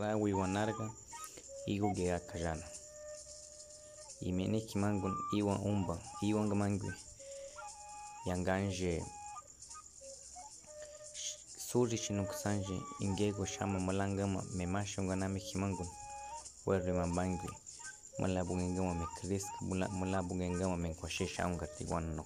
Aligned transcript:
la 0.00 0.16
wiwanarga 0.16 0.86
igo 1.66 1.90
gea 1.96 2.18
kajana. 2.20 2.66
Imene 4.20 4.60
kimangun 4.60 5.14
iwa 5.38 5.54
umba 5.58 5.98
iwa 6.22 6.44
ngamangwe 6.44 6.92
yanganje. 8.26 9.04
Suri 11.66 11.98
chinu 11.98 12.26
kusanje 12.26 12.80
ingego 13.00 13.44
shama 13.46 13.78
malangama 13.80 14.42
memashonga 14.56 15.16
nami 15.16 15.40
kimangun 15.40 15.88
werre 16.66 16.92
mambangwe 16.92 17.50
mala 18.18 18.44
bungengama 18.44 18.94
me 18.94 19.06
krisk 19.16 19.46
mula 19.60 19.88
mula 19.88 20.22
bungengama 20.22 20.76
me 20.76 20.94
kwashesha 20.94 21.46
unga 21.46 21.66
tigwana 21.66 22.24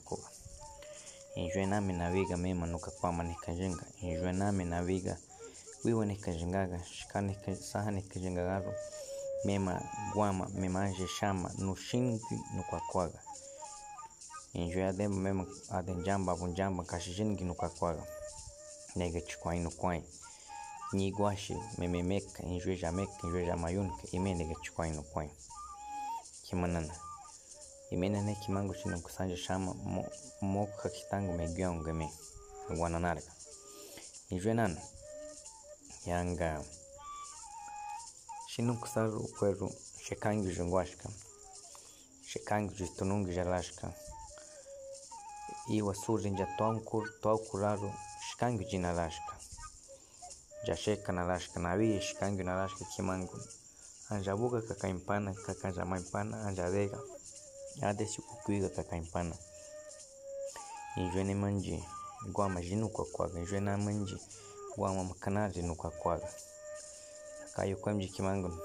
injwe 1.35 1.67
nami 1.67 1.93
naviga 1.93 2.37
mema 2.37 2.67
nuka 2.67 2.91
kwama 2.91 3.23
nikajenga 3.25 3.85
injwe 4.03 4.33
saha 7.71 7.91
nikajengagaro 7.91 8.73
mema 9.45 9.83
gwama 10.13 10.49
memanje 10.61 11.07
shama 11.09 11.49
nushingwi 11.59 12.37
nukwakwaga 12.55 13.21
injwe 14.53 14.81
ademba 14.91 15.19
mema 15.27 15.45
adenjamba 15.77 16.37
bunjamba 16.37 16.85
kashishingi 16.85 17.45
nukwakwaga 17.45 18.05
nega 18.97 19.21
chikwai 19.21 19.61
nukwai 19.61 20.03
nyigwashi 20.93 21.57
mememeka 21.79 22.43
injwe 22.43 22.77
jameka 22.77 23.25
jamayunka 23.49 24.03
ime 24.13 24.35
nega 24.35 24.55
chikwai 24.63 24.91
nukwai 24.91 25.31
kimanana. 26.45 26.95
Imena 27.91 28.23
ne 28.23 28.35
kimango 28.35 28.75
chino 28.75 28.99
kusanja 29.01 29.37
shama 29.37 29.75
mo, 29.75 30.05
moka 30.41 30.89
kitango 30.89 31.33
megya 31.33 31.73
ngame 31.75 32.07
gwananarga 32.77 33.33
injwe 34.31 34.55
nana 34.55 34.81
yanga. 36.07 36.65
Shinu 38.49 38.81
kusaru 38.81 39.19
ukweru 39.21 39.73
shekangi 40.05 40.55
jungwashka 40.57 41.09
shekangi 42.27 42.85
tunungije 42.97 43.35
jalashka 43.37 43.93
iwa 45.69 45.95
surinja 45.95 46.47
twankur 46.57 47.05
twakuraru 47.21 47.93
na 48.41 48.51
jinalashka. 48.71 49.35
Jasheka 50.67 51.13
nalashka 51.13 51.61
nawi 51.61 52.01
shikangi 52.01 52.43
nalashka 52.43 52.85
kimangu. 52.85 53.39
Anja 54.11 54.37
buga 54.37 54.61
kakaimpana 54.63 55.35
kakanjamaimpana 55.35 56.47
anja 56.47 56.71
dega 56.71 56.99
ade 57.83 58.07
sikukwiga 58.07 58.69
kakaimpana 58.69 59.37
injwene 60.97 61.35
manji. 61.35 61.85
Gwama 62.33 62.61
jinu 62.63 62.89
kwa 62.89 63.05
kwaga 63.05 63.39
injwena 63.39 63.79
manji 63.79 64.17
wama 64.77 65.15
kanadi 65.15 65.63
nuka 65.63 65.91
kwaga. 65.91 66.29
Kayu 67.55 67.77
kwem 67.77 67.99
jiki 68.01 68.23
mangun 68.23 68.59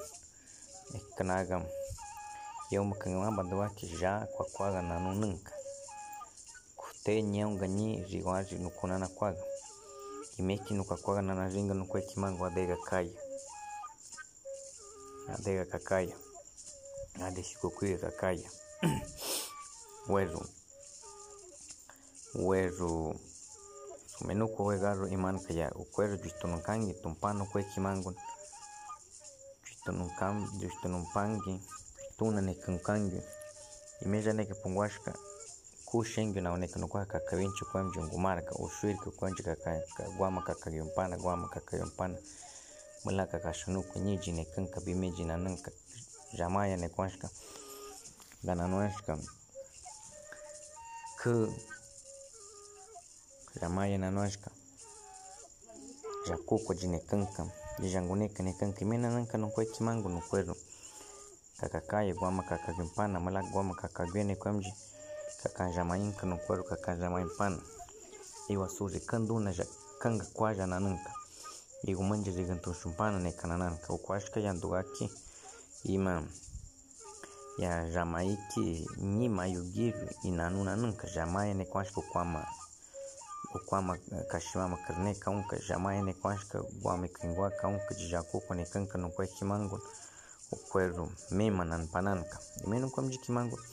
kanagam 1.17 1.65
eu 2.71 2.83
me 2.85 2.95
kangama 2.95 3.31
bandua 3.31 3.69
que 3.75 3.87
já 3.87 4.27
kwa 4.35 4.45
kwaga 4.45 4.81
na 4.81 4.99
no 4.99 5.13
nunca 5.13 5.51
kute 6.75 7.21
nyão 7.23 7.57
ganyi 7.57 8.03
riwaji 8.03 8.55
no 8.59 8.69
kunana 8.69 9.07
kwaga. 9.07 9.43
Kimeki 10.35 10.73
nuka 10.73 10.97
kwaga 10.97 11.21
na 11.21 11.35
na 11.35 11.47
ringa 11.47 11.73
no 11.73 11.85
kweki 11.85 12.15
adega 12.19 12.77
kaya 12.85 13.11
adega 15.33 15.65
kakaya 15.65 16.15
adeshikokuya 17.23 17.97
kakaya 17.97 18.49
weru. 20.09 20.45
Weru. 22.35 23.15
Sumenuko 24.19 24.59
garro 24.79 25.07
iman 25.07 25.39
kaya 25.45 25.71
ukweru 25.75 26.17
jutununkangi 26.17 26.93
tumpano 26.93 27.45
kwe 27.45 27.63
kimangun 27.63 28.15
jutununkam 29.69 30.35
jutunumpangi 30.59 31.61
tuna 32.17 32.41
nekunkangi 32.41 33.21
imeja 34.05 34.33
neke 34.33 34.53
pungwashka 34.53 35.13
kushengi 35.85 36.41
na 36.41 36.51
oneka 36.51 36.79
nukwa 36.79 37.05
kakawinchi 37.05 37.65
kwa 37.65 37.83
mjungu 37.83 38.17
maraka 38.19 38.55
ushwirika 38.55 39.11
kwa 39.11 39.29
nji 39.29 39.43
kaka 39.43 39.81
gwama 40.17 40.41
kakayompana 40.41 41.17
guama 41.17 41.47
kakayompana 41.47 42.17
mula 43.03 43.25
kakashanuku 43.25 43.99
nyiji 43.99 44.31
nekunka 44.31 44.79
bimeji 44.81 45.23
na 45.23 45.37
nunka 45.37 45.71
jamaya 46.37 46.77
nekwashka 46.77 47.29
gananwashka 48.43 49.17
ku 51.21 51.53
Jamaya 53.59 53.97
Nanoshka, 53.97 54.51
Jacuco 56.27 56.73
de 56.73 56.87
Necanca, 56.87 57.45
de 57.79 57.89
Janguneca, 57.89 58.43
Necanca 58.43 58.81
e 58.81 58.85
Menananca 58.85 59.37
no 59.37 59.49
Coitimango 59.49 60.09
no 60.09 60.21
Coelho, 60.21 60.57
Cacacaia, 61.57 62.13
Guama, 62.13 62.43
Cacaguimpana, 62.43 63.19
Malaguama, 63.19 63.75
Cacaguene, 63.75 64.35
Quamdi, 64.35 64.73
Cacajamainca 65.41 66.25
no 66.25 66.37
Coelho, 66.37 66.65
Cacajamaimpana, 66.65 67.61
Iuaçu 68.49 68.89
de 68.89 68.99
Canduna, 68.99 69.53
Jacanga, 69.53 70.25
Quaja, 70.33 70.67
Nananca, 70.67 71.13
Igumandi 71.85 72.31
de 72.31 72.43
Gantuchumpana, 72.43 73.19
Necananca, 73.19 73.93
o 73.93 73.97
Quasca 73.99 74.39
e 74.39 74.47
Anduaki, 74.47 75.09
Imam. 75.85 76.27
ya 77.57 78.05
nima 78.97 79.47
yugir 79.47 79.95
yugiru 79.95 80.09
inanuna 80.23 80.75
nunca 80.75 81.07
jamaya 81.07 81.53
ne 81.53 81.65
kwashko 81.65 82.01
kwama 82.01 82.45
kukama 83.59 83.93
kaxiwama 84.31 84.77
kirneka 84.85 85.31
unka 85.31 85.55
xamayane 85.67 86.13
kuaxka 86.21 86.57
guamikringuaca 86.81 87.67
unka 87.67 87.91
yiyakukuanicanca 87.99 88.95
noncuaj 88.97 89.29
quimanguan 89.37 89.81
ocuerdo 90.55 91.03
meman 91.37 91.71
anpananca 91.77 92.37
ime 92.65 92.75
noncuam 92.79 93.05
yiquimanguan 93.11 93.63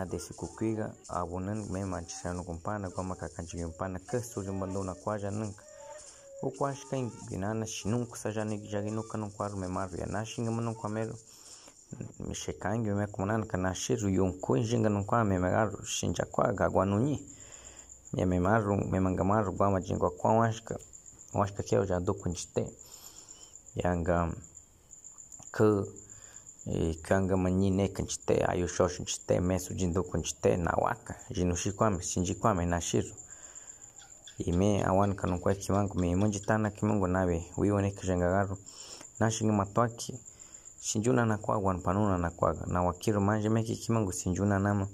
adesicucuiga 0.00 0.86
abonan 1.08 1.60
meman 1.74 2.04
chixanocompana 2.08 2.86
guamacacanchiyompana 2.94 3.98
quejtsoyombandona 4.08 4.92
cuayananca 5.02 5.62
ocuaxca 6.46 6.94
inana 7.34 7.64
xinunca 7.74 8.16
sayanicyaguinuca 8.22 9.14
noncuaro 9.18 9.56
memarro 9.56 9.96
yanaxinga 10.02 10.50
manoncuamero 10.50 11.14
mixecangui 12.28 12.94
mecomunanca 13.00 13.56
naxirro 13.64 14.08
yoncuin 14.18 14.62
yinga 14.68 14.88
noncuame 14.88 15.38
megarro 15.44 15.78
xinchacuaga 15.94 16.64
guanunyi 16.74 17.16
ya 18.14 18.26
me 18.26 18.38
nunkwa 18.38 18.76
me 18.90 19.00
manga 19.00 19.24
shinja 19.24 19.24
kwa 19.24 19.26
gagwa 19.26 19.26
nunyi 19.26 19.26
me 19.26 19.26
me 19.26 19.26
maru 19.34 19.52
gwa 19.52 19.70
majingwa 19.70 20.10
kwa 20.10 20.36
washka 20.36 20.78
washka 21.34 21.62
keo 21.62 21.84
ja 21.86 22.00
do 22.00 22.14
kunjite 22.14 22.66
yanga 23.74 24.32
ku 25.52 25.86
e 26.66 26.94
kanga 27.02 27.36
manyi 27.36 27.70
ne 27.70 27.88
kunjite 27.88 28.44
ayu 28.50 28.68
shosh 28.68 28.96
kunjite 28.96 29.40
mesu 29.40 29.74
jindo 29.74 30.02
kunjite 30.02 30.56
na 30.56 30.70
waka. 30.70 31.14
Jinushi 31.30 31.72
kwa 31.72 31.90
me 31.90 32.02
shinji 32.02 32.34
kwa 32.34 32.54
me 32.54 32.66
na 32.66 32.80
shiru 32.80 33.08
ime 34.38 34.84
awan 34.84 35.14
kanu 35.14 35.40
kwa 35.40 35.54
kimangu 35.54 35.98
me 35.98 36.16
munji 36.16 36.40
tana 36.40 36.70
kimangu 36.70 37.06
nawe. 37.06 37.44
Wione 37.56 37.90
kajangagaru 37.90 38.56
nashinga 39.20 39.52
matwaki 39.52 40.18
sinjuna 40.80 41.26
na 41.26 41.38
kwa 41.38 41.58
wan 41.58 41.80
panuna 41.80 42.18
na 42.18 42.30
kwa. 42.30 42.56
Na 42.66 42.82
wakiru 42.82 43.20
manje 43.20 43.48
meki 43.48 43.76
kimangu 43.76 44.12
sinjuna 44.12 44.58
nama 44.58 44.88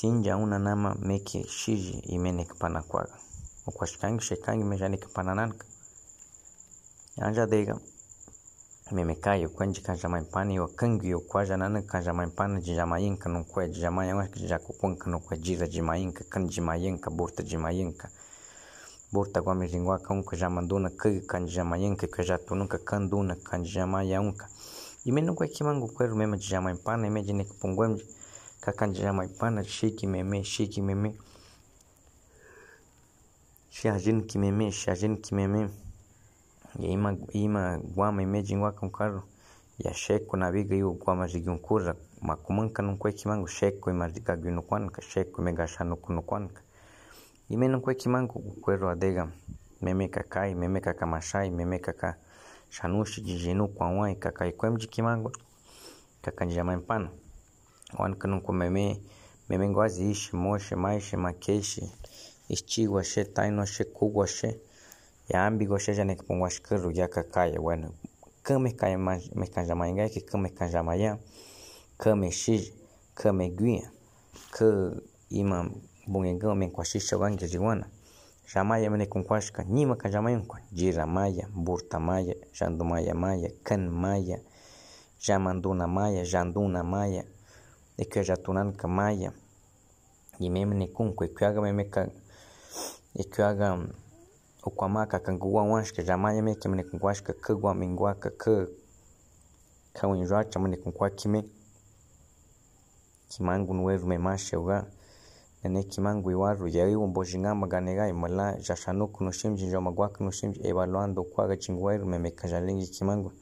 Sinja 0.00 0.36
una 0.36 0.58
nama 0.58 0.94
meke 0.94 1.44
shiji 1.46 1.98
imenekpanakwaga. 2.08 3.16
Okwashkangi 3.66 4.24
shekangi 4.24 4.64
mejanekpanananka. 4.64 5.66
Anjadega. 7.20 7.76
Memekai, 8.92 9.44
o 9.44 9.50
quando 9.50 9.74
de 9.74 9.82
Canjamaipana, 9.82 10.52
e 10.54 10.58
o 10.58 10.68
Kangui, 10.68 11.14
o 11.14 11.20
Quajanana, 11.20 11.82
Canjamaipana, 11.82 12.62
de 12.62 12.74
Jamainca, 12.74 13.28
não 13.28 13.44
que 13.44 13.68
de 13.68 13.78
Jamaianca, 13.78 14.40
de 14.40 14.48
Jacupanca, 14.48 15.10
não 15.10 15.20
que 15.20 15.36
Dira 15.36 15.68
de 15.68 15.82
Mainca, 15.82 16.24
Can 16.24 16.46
de 16.46 16.62
Maianca, 16.62 17.10
Borta 17.10 17.42
de 17.42 17.58
Maianca, 17.58 18.10
Borta 19.12 19.40
Guamiringuaca, 19.42 20.14
Unca, 20.14 20.34
Jamanduna, 20.34 20.88
Kang, 20.88 21.20
Can 21.26 21.44
de 21.44 21.52
Jamaianca, 21.52 22.08
que 22.08 22.22
já 22.22 22.40
nunca 22.52 22.78
Canduna, 22.78 23.36
Can 23.36 23.60
de 23.60 23.68
Jamaianca. 23.68 24.48
E 25.04 25.12
menos 25.12 25.36
que 25.36 25.62
mango, 25.62 25.94
que 25.94 26.08
mesmo 26.08 26.38
de 26.38 26.46
Jamaipana, 26.48 27.06
e 27.06 27.10
medine 27.10 27.44
que 27.44 27.52
shiki 29.64 30.06
meme 30.06 30.44
shi 30.44 30.68
kimeme 30.68 31.14
shi 34.72 35.16
kimeme. 35.22 35.70
Ya 36.78 36.88
ima 36.88 37.16
ima 37.32 37.78
guama 37.78 38.22
imeji 38.22 38.56
ngwa 38.56 38.72
kumkaru. 38.72 39.22
Ya 39.78 39.94
sheko 39.94 40.36
na 40.36 40.52
biga 40.52 40.76
yu 40.76 40.92
gwama 40.92 41.28
jigunkura 41.28 41.94
makumanka 42.22 42.82
nunkwe 42.82 43.12
kimangu 43.12 43.46
sheko 43.48 43.90
ima 43.90 44.10
jigagwinukwanka 44.10 45.02
sheko 45.02 45.42
imegashanukwanka 45.42 46.62
ime 47.48 47.78
kwe 47.80 47.94
kimangu 47.94 48.38
kukwero 48.40 48.90
adega. 48.90 49.28
Meme 49.80 50.08
kakai 50.08 50.54
meme 50.54 50.80
kakamashai 50.80 51.50
meme 51.50 51.78
kaka 51.78 52.16
shanushi 52.70 53.20
jijinu 53.22 53.68
kwa 53.68 53.90
wai 53.90 54.16
kakai 54.16 54.52
kwemji 54.52 54.86
kimangu. 54.86 55.32
Kakanjama 56.22 56.76
mpana 56.76 57.08
O 57.98 58.52
meme, 58.52 59.00
meme 59.48 59.68
guazish, 59.72 60.32
moche, 60.32 60.76
maiche, 60.76 61.16
maqueixe, 61.16 61.90
estigo, 62.48 62.98
axé, 62.98 63.24
taino, 63.24 63.62
axé, 63.62 63.84
cugo, 63.84 64.22
axé, 64.22 64.60
yambi, 65.28 65.66
que 65.66 65.92
janek, 65.94 66.22
ponguaxcaro, 66.24 66.90
yacacaia, 66.92 67.58
bueno, 67.58 67.92
came, 68.44 68.76
caia, 68.76 68.96
mecanjamaingá, 69.34 70.08
que 70.08 70.20
came, 70.20 70.50
canjamaiã, 70.50 71.18
came, 71.98 72.30
xige, 72.30 72.72
came, 73.14 73.50
guinha, 73.50 73.90
que 74.56 74.66
imam, 75.30 75.74
bungegão, 76.06 76.54
menquaxixa, 76.54 77.16
guanga, 77.16 77.46
jiguana, 77.46 77.90
Jamaya 78.52 78.90
mene 78.90 79.06
kunkwashka, 79.06 79.62
nima 79.64 79.96
ka 79.96 80.08
jamayankwa, 80.08 80.58
jira 80.72 81.06
maya, 81.06 81.46
burta 81.54 82.00
maya, 82.00 82.34
jandumaya 82.52 83.14
maya, 83.14 83.48
kan 83.62 83.88
maya, 83.88 84.40
jamanduna 85.20 85.86
maya, 85.86 86.24
janduna 86.24 86.82
maya, 86.82 87.24
ikyo 87.98 88.22
jatunanka 88.24 88.88
maya 88.88 89.32
yimemene 90.38 90.86
kunkwe 90.86 91.26
ikyaga 91.26 91.60
memeka 91.62 92.08
ikyaga 93.14 93.78
ukwamaka 94.64 95.18
kanguwa 95.18 95.62
wanshka 95.64 96.02
jamaya 96.02 96.42
meke 96.42 96.68
mene 96.68 96.82
kunkwashka 96.84 97.32
kugwa 97.32 97.74
mingwa 97.74 98.14
ka 98.14 98.30
kawinjwacha 99.92 100.58
mene 100.60 100.76
kunkwa 100.76 101.10
kime. 101.10 101.44
Kimangu 103.28 103.74
nuweru 103.74 104.06
memashe 104.06 104.56
uga 104.56 104.86
nene 105.64 105.82
kimangu 105.82 106.30
iwaru 106.30 106.68
yai 106.68 106.96
umbo 106.96 107.24
jingamba 107.24 107.66
ganega 107.66 108.08
imala 108.08 108.56
jashanuku 108.56 109.24
nushimji 109.24 109.66
njoma 109.66 109.90
gwaka 109.92 110.24
nushimji 110.24 110.60
evaluando 110.68 111.22
kwaga 111.24 111.56
chingweru 111.56 112.06
memeka 112.06 112.48
jalingi 112.48 112.86
kimangu 112.86 113.32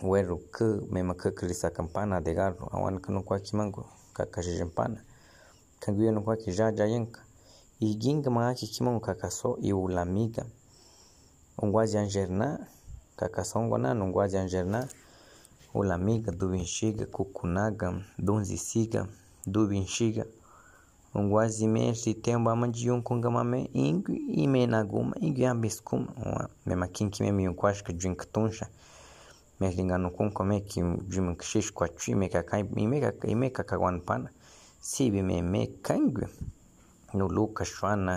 Uero 0.00 0.38
que, 0.54 0.62
mesmo 0.92 1.16
que 1.16 1.32
crisa 1.32 1.72
campana 1.72 2.20
de 2.20 2.32
garro, 2.32 2.68
a 2.70 2.78
wan 2.78 3.00
que 3.00 3.10
não 3.10 3.24
quaqui 3.24 3.56
mango, 3.56 3.84
caca 4.14 4.40
jimpana. 4.40 5.04
Canguia 5.80 6.12
não 6.12 6.22
quaqui 6.22 6.52
já 6.52 6.72
jayanka. 6.72 7.20
É 7.20 7.84
e 7.84 7.98
ginga 8.00 8.30
maaki 8.30 8.68
kimon 8.68 9.00
cacaçó 9.00 9.56
e 9.60 9.72
o 9.72 9.88
lamiga. 9.88 10.46
Um 11.60 11.72
guazi 11.72 11.98
angerna, 11.98 12.68
cacaçó 13.16 13.58
um 13.58 13.68
guaná, 13.68 13.92
um 13.92 14.12
guazi 14.12 14.36
angerna. 14.36 14.88
O 15.74 15.82
lamiga, 15.82 16.30
do 16.30 16.48
vinxiga, 16.48 17.04
cucunaga, 17.06 18.00
donzisiga, 18.16 19.08
do 19.44 19.66
vinxiga. 19.66 20.28
Um 21.12 21.28
guazi 21.28 21.66
mestre 21.66 22.14
tem 22.14 22.36
um 22.36 22.44
bama 22.44 22.68
de 22.68 22.88
um 22.88 23.02
com 23.02 23.20
gamame, 23.20 23.68
ingu 23.74 24.12
e 24.12 24.46
menaguma, 24.46 25.16
ingu 25.20 25.44
ambiscuma. 25.44 26.06
Uma 26.16 26.50
mema 26.64 26.86
kinki 26.86 27.20
memi 27.24 27.48
um 27.48 27.54
quasca 27.54 27.92
de 27.92 28.06
um 28.06 28.14
catuncha 28.14 28.70
merlinganukun 29.60 30.30
komeki 30.30 30.80
jimankishishkwachi 31.08 32.14
mekakai 32.14 32.64
imekakawanpana 33.34 34.30
sibi 34.80 35.22
memekangui 35.22 36.26
nuluka 37.14 37.64
xuana 37.64 38.14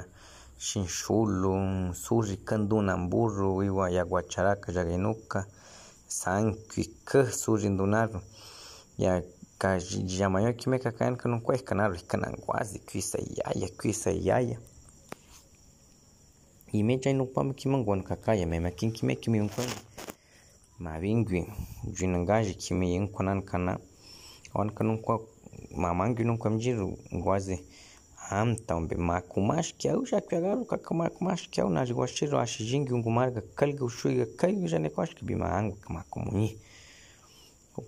xinxulu 0.66 1.54
suri 1.94 2.38
candunamburru 2.48 3.64
iwa 3.64 3.86
yaguacharaca 3.98 4.70
yaguenuca 4.78 5.40
sanqui 6.08 6.84
cã 7.08 7.22
suri 7.42 7.70
ndunaru 7.70 8.20
ya 8.98 9.24
yamayoqui 10.20 10.70
mekakayanca 10.70 11.26
nuncuehcanaru 11.30 11.96
icananguazi 11.96 12.80
cuisa 12.80 13.18
yaya 13.38 13.68
cuisa 13.78 14.12
yaya 14.12 14.58
imechainupanmi 16.72 17.54
kimanguankakaya 17.54 18.46
memakinki 18.48 19.06
meki 19.06 19.30
miuncuani 19.30 19.76
mabingwi 20.86 21.40
jwininga 21.96 22.36
jikimi 22.48 22.86
yinkunan 22.94 23.40
kana 23.50 23.74
wankanun 24.58 24.98
kwa 25.06 25.16
mamangi 25.84 26.24
nun 26.24 26.38
kwamjiru 26.42 26.88
ngwaze 27.16 27.56
amtambe 28.30 28.96
makumash 29.10 29.70
kyau 29.80 30.06
sha 30.10 30.20
kyagaru 30.28 30.66
kaka 30.72 30.92
makumash 31.02 31.44
kyau 31.54 31.70
na 31.70 31.86
jwashiro 31.86 32.36
ashijingi 32.40 32.94
ungumarga 32.94 33.42
kalga 33.58 33.84
ushuiga 33.86 34.26
kai 34.40 34.56
jane 34.70 34.90
kwash 34.90 35.14
kibima 35.16 35.48
angu 35.58 35.78
makumuni 35.96 36.50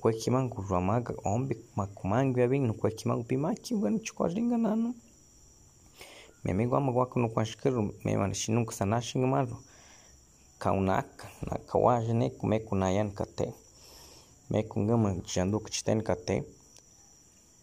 kwa 0.01 0.13
kimangu 0.13 0.62
rwamaga 0.62 1.13
ombe 1.24 1.57
makumangi 1.75 2.42
abingi 2.42 2.74
kwa 2.80 2.90
kimangu 2.92 3.24
bimaki 3.30 3.75
ngani 3.75 4.00
chikwaringa 4.00 4.57
nanu. 4.57 4.90
Memegwa 6.44 6.81
magwa 6.81 7.06
kuno 7.06 7.30
kwashkiru 7.30 7.94
memana 8.06 8.34
shinunku 8.34 8.74
sanashinga 8.74 9.28
maru. 9.28 9.57
Kaunaka 10.63 11.27
na 11.48 11.57
kawaje 11.57 12.13
ne 12.13 12.30
kume 12.30 12.60
kuna 12.60 12.92
yan 12.92 13.12
kate. 13.12 13.54
Me 14.50 14.63
kungama 14.63 15.15
jandu 15.36 15.60
kchiten 15.60 16.01
kate. 16.01 16.44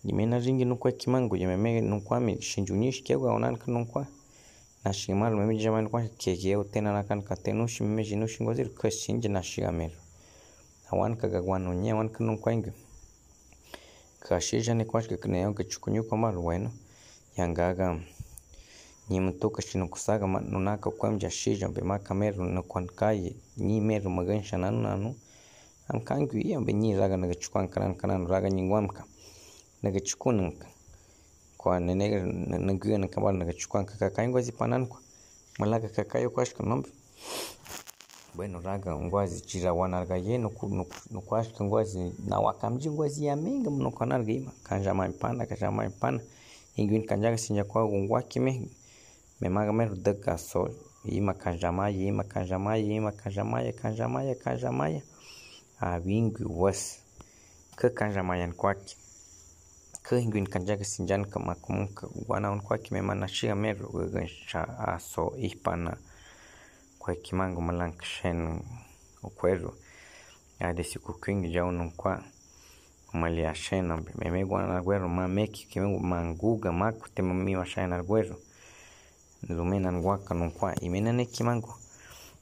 Yimena 0.04 0.38
ringi 0.38 0.64
nukwa 0.64 0.92
kimangu 0.92 1.36
yimeme 1.36 1.80
nukwa 1.80 2.20
mi 2.20 2.42
shinjunish 2.42 3.02
kewa 3.02 3.32
onan 3.34 3.56
kanukwa 3.56 4.06
na 4.84 4.92
shimar 4.92 5.32
meme 5.36 5.56
jama 5.56 5.82
nukwa 5.82 6.02
keke 6.18 6.56
utena 6.56 6.92
na 6.92 7.02
kan 7.02 7.22
kate. 7.22 7.52
No 7.52 7.66
shimeme 7.66 8.04
jinu 8.04 8.26
shingozir 8.28 8.68
kwa 8.74 8.90
shinje 8.90 9.28
na 9.28 9.42
shigamer 9.42 9.90
awan 10.92 11.16
kaga 11.16 11.40
gwano 11.42 11.74
nye 11.74 11.90
awan 11.90 12.08
kanukwa 12.08 12.52
ingi 12.52 12.72
kashija 14.20 14.74
ne 14.74 14.84
kwa 14.84 15.02
shikane 15.02 15.40
yo 15.40 15.52
kachukunyu 15.54 16.04
kwa 16.04 16.18
maru 16.18 16.42
bueno 16.42 16.70
yangaga 17.36 18.00
nyimtoka 19.10 19.62
shino 19.62 19.88
kusaga 19.88 20.26
nunaka 20.26 20.90
kwamja 20.90 21.30
shija 21.30 21.68
mbe 21.68 21.80
makameru 21.82 22.44
na 22.44 22.62
kwankai 22.62 23.36
ni 23.56 23.80
meru 23.80 24.10
magansha 24.10 24.58
nanu 24.58 24.80
nanu. 24.82 25.14
Am 25.88 26.00
kangu 26.00 26.36
iya 26.38 26.60
mbe 26.60 26.72
nyi 26.72 26.94
raga 26.94 27.16
naga 27.16 27.34
chukwan 27.34 27.68
kanan 27.68 27.94
kanan 27.94 28.26
raga 28.26 28.50
nyingwamka 28.50 29.04
nagachukunanka 29.82 30.66
kwa 31.56 31.80
nenega 31.80 32.22
naguya 32.58 32.98
na 32.98 33.08
kabal 33.08 33.34
naga 33.36 33.52
chukwan 33.52 33.84
kaka 33.84 34.10
kaingwazi 34.10 34.52
panan 34.52 34.86
kwa 34.86 35.00
malaga 35.58 35.88
kakayo 35.88 36.30
kwashka 36.30 36.62
nombe. 36.64 36.88
Bueno 38.34 38.60
raga 38.60 38.96
ngwazi 38.96 39.40
chira 39.40 39.72
wanarga 39.72 40.16
ye 40.16 40.38
nukwashka 41.10 41.64
ngwazi 41.64 42.12
na 42.28 42.38
wakamji 42.40 42.90
ngwazi 42.90 43.24
ya 43.26 43.36
menga 43.36 43.70
mnokanarga 43.70 44.32
ima. 44.32 44.50
Kanjamaipana 44.62 45.46
kanjamaipana 45.46 45.46
kanja 45.46 45.70
maipana 45.70 46.20
ingwin 46.76 47.06
kanjaga 47.06 47.38
sinjakwagu 47.38 47.90
kwa 47.90 47.98
ungwa 47.98 48.22
kime 49.40 49.48
memaga 49.48 49.72
meru 49.72 49.96
daga 49.96 50.36
so 50.38 50.68
ima 51.04 51.32
kanjamaya 51.34 51.96
ima 51.96 52.24
kanjamaya 52.24 52.84
ima 52.84 53.12
kanjamaya 53.12 53.72
kanjamaya 53.72 54.34
kanjamaya. 54.34 55.02
Abingwi 55.80 56.44
was 56.44 57.00
ke 57.76 57.88
kanjamayan 57.88 58.52
kwaki 58.52 58.96
ke 60.04 60.20
ingwin 60.20 60.46
kanjaga 60.46 60.84
sinjan 60.84 61.24
kama 61.24 61.54
kumunka 61.54 62.06
wana 62.28 62.50
un 62.52 62.60
kwaki 62.60 62.92
mema 62.92 63.14
nashiga 63.14 63.54
meru 63.54 63.88
gansha 64.12 64.78
aso 64.78 65.32
ihpana 65.38 65.96
kwa 66.98 67.14
kimango 67.14 67.60
malang 67.60 67.96
shen 68.02 68.60
ukweru 69.22 69.74
ade 70.60 70.84
siku 70.84 71.12
kwingi 71.14 71.48
jaunu 71.50 71.90
kwa. 71.96 72.22
Mali 73.12 73.40
ya 73.40 73.54
shen 73.54 74.04
meme 74.18 74.44
gwana 74.44 74.82
gweru 74.82 75.08
ma 75.08 75.28
meki. 75.28 75.66
Kimengo 75.66 75.98
manguga 75.98 76.72
makute 76.72 77.22
mami 77.22 77.56
wa 77.56 77.66
shen 77.66 77.92
gweru 79.46 79.64
nguaka 79.64 79.92
ngwaka 79.92 80.34
nunkwa 80.34 80.68
imenene 80.86 81.24
kimango 81.34 81.72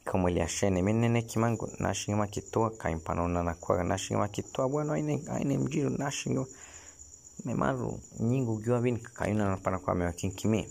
kamweli 0.05 0.41
ashene 0.41 0.81
imenene 0.81 1.23
kimango 1.23 1.65
nashinga 1.79 2.19
makitoa 2.19 2.71
kaimpanona 2.71 3.43
nakwaga. 3.43 3.85
Nashinga 3.85 4.21
makitoa 4.21 4.69
bwana 4.69 4.95
aine 4.95 5.15
aine 5.35 5.59
mjiro 5.59 5.91
nashinga 5.91 6.45
memaru 7.45 8.01
nyingu 8.21 8.61
giwa 8.63 8.81
bin 8.81 8.99
kaina 8.99 9.51
napana 9.51 9.79
kwa 9.79 9.95
mewa 9.95 10.13
kinkime. 10.13 10.69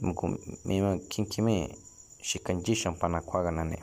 Mko 0.00 0.24
mewa 0.64 0.98
kinkime 0.98 1.76
shikanjisha 2.22 2.90
mpana 2.90 3.20
kwaga 3.20 3.50
nane 3.50 3.78